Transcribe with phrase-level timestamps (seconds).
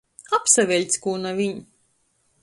[0.37, 1.61] Apsaveļc kū naviņ!